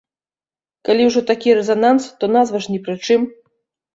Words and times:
Калі 0.89 1.01
ўжо 1.09 1.21
такі 1.31 1.49
рэзананс, 1.59 2.03
то 2.23 2.31
назва 2.37 2.57
ж 2.67 2.77
ні 2.77 2.83
пры 2.87 2.95
чым. 3.05 3.21